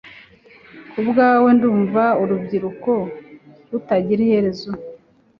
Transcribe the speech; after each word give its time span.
kubwawe, 0.91 1.49
ndumva 1.57 2.03
urubyiruko 2.21 2.91
rutagira 3.71 4.21
iherezo 4.27 4.71